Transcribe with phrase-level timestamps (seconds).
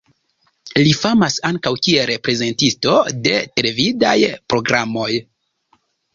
[0.77, 2.95] Li famas ankaŭ kiel prezentisto
[3.29, 4.17] de televidaj
[4.55, 5.13] programoj.